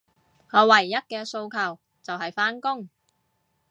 [0.51, 2.89] 我唯一嘅訴求，就係返工